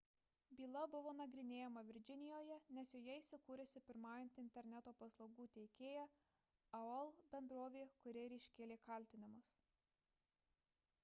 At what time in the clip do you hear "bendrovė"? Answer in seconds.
7.37-7.85